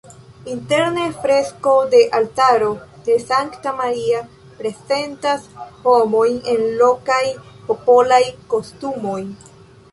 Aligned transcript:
Interne 0.51 1.01
fresko 1.25 1.73
de 1.91 1.99
altaro 2.19 2.71
de 3.09 3.19
Sankta 3.25 3.75
Maria 3.83 4.23
prezentas 4.63 5.47
homojn 5.93 6.43
en 6.57 6.67
lokaj 6.83 7.23
popolaj 7.71 8.23
kostumoj. 8.55 9.19